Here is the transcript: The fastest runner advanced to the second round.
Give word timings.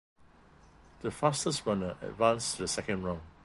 The 1.01 1.11
fastest 1.11 1.63
runner 1.67 1.95
advanced 2.01 2.55
to 2.55 2.63
the 2.63 2.67
second 2.67 3.03
round. 3.03 3.21